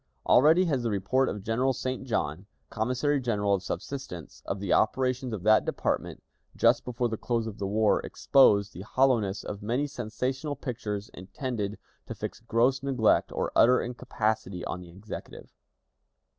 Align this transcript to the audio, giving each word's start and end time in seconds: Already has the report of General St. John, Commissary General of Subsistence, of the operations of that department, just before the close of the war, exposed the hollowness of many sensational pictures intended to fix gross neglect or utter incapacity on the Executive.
Already 0.25 0.65
has 0.65 0.81
the 0.81 0.89
report 0.89 1.29
of 1.29 1.43
General 1.43 1.73
St. 1.73 2.05
John, 2.07 2.47
Commissary 2.71 3.19
General 3.21 3.53
of 3.53 3.61
Subsistence, 3.61 4.41
of 4.47 4.59
the 4.59 4.73
operations 4.73 5.31
of 5.31 5.43
that 5.43 5.63
department, 5.63 6.23
just 6.55 6.83
before 6.83 7.07
the 7.07 7.17
close 7.17 7.45
of 7.45 7.59
the 7.59 7.67
war, 7.67 8.01
exposed 8.03 8.73
the 8.73 8.81
hollowness 8.81 9.43
of 9.43 9.61
many 9.61 9.85
sensational 9.85 10.55
pictures 10.55 11.11
intended 11.13 11.77
to 12.07 12.15
fix 12.15 12.39
gross 12.39 12.81
neglect 12.81 13.31
or 13.31 13.51
utter 13.55 13.79
incapacity 13.79 14.65
on 14.65 14.81
the 14.81 14.89
Executive. 14.89 15.51